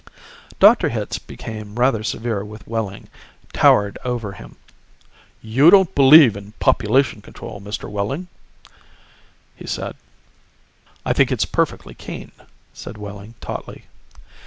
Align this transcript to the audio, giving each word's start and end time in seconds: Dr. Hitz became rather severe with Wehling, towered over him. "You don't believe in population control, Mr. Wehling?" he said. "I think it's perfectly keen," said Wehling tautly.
Dr. 0.59 0.89
Hitz 0.89 1.19
became 1.19 1.75
rather 1.77 2.03
severe 2.03 2.43
with 2.43 2.65
Wehling, 2.67 3.07
towered 3.53 3.99
over 4.03 4.31
him. 4.31 4.55
"You 5.43 5.69
don't 5.69 5.93
believe 5.93 6.35
in 6.35 6.53
population 6.53 7.21
control, 7.21 7.61
Mr. 7.61 7.87
Wehling?" 7.87 8.25
he 9.55 9.67
said. 9.67 9.95
"I 11.05 11.13
think 11.13 11.31
it's 11.31 11.45
perfectly 11.45 11.93
keen," 11.93 12.31
said 12.73 12.97
Wehling 12.97 13.35
tautly. 13.41 13.83